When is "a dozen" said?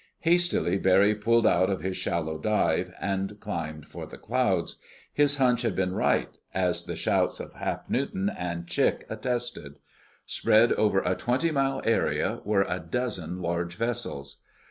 12.67-13.43